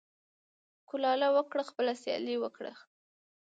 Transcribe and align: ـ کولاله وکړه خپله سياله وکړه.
ـ 0.43 0.87
کولاله 0.89 1.27
وکړه 1.35 1.63
خپله 1.69 1.93
سياله 2.03 2.35
وکړه. 2.43 2.73